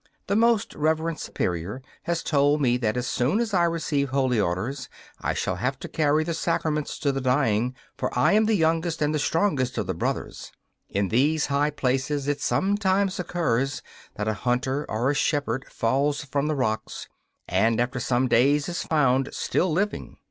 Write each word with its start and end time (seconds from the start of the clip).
The 0.25 0.35
most 0.35 0.73
reverend 0.73 1.19
Superior 1.19 1.83
has 2.05 2.23
told 2.23 2.59
me 2.59 2.75
that 2.77 2.97
as 2.97 3.05
soon 3.05 3.39
as 3.39 3.53
I 3.53 3.65
receive 3.65 4.09
holy 4.09 4.39
orders 4.39 4.89
I 5.21 5.35
shall 5.35 5.57
have 5.57 5.77
to 5.77 5.87
carry 5.87 6.23
the 6.23 6.33
sacraments 6.33 6.97
to 7.01 7.11
the 7.11 7.21
dying, 7.21 7.75
for 7.99 8.09
I 8.17 8.31
am 8.33 8.45
the 8.47 8.55
youngest 8.55 8.99
and 9.03 9.13
the 9.13 9.19
strongest 9.19 9.77
of 9.77 9.85
the 9.85 9.93
brothers. 9.93 10.51
In 10.89 11.09
these 11.09 11.45
high 11.53 11.69
places 11.69 12.27
it 12.27 12.41
sometimes 12.41 13.19
occurs 13.19 13.83
that 14.15 14.27
a 14.27 14.33
hunter 14.33 14.87
or 14.89 15.11
a 15.11 15.13
shepherd 15.13 15.65
falls 15.69 16.25
from 16.25 16.47
the 16.47 16.55
rocks, 16.55 17.07
and 17.47 17.79
after 17.79 17.99
some 17.99 18.27
days 18.27 18.67
is 18.69 18.81
found, 18.81 19.29
still 19.31 19.71
living. 19.71 20.17